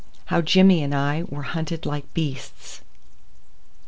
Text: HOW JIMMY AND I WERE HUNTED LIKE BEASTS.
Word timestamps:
HOW 0.33 0.41
JIMMY 0.41 0.81
AND 0.81 0.95
I 0.95 1.25
WERE 1.29 1.43
HUNTED 1.43 1.85
LIKE 1.85 2.11
BEASTS. 2.15 2.81